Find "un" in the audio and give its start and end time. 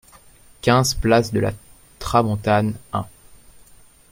2.91-3.05